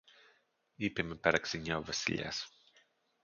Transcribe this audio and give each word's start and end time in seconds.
είπε 0.75 1.03
με 1.03 1.15
παραξενιά 1.15 1.77
ο 1.77 1.83
Βασιλιάς 1.83 2.49